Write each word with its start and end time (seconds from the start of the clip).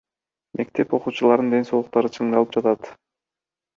Мектеп 0.61 0.95
окуучуларынын 0.99 1.53
ден 1.57 1.69
соолуктары 1.71 2.11
чыңдалып 2.17 2.57
жатат. 2.59 2.91